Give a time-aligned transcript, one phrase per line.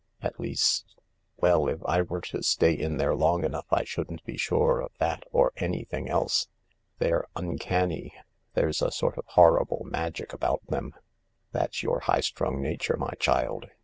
[0.23, 0.95] At least...
[1.37, 5.25] well, if I were to stay in there long I shouldn't be sure of that
[5.31, 6.47] or anything else.
[6.97, 8.15] They're uncanny;
[8.55, 10.93] there's a sort of horrible magic about them."
[11.51, 13.67] "That's your highly strung nature, my child.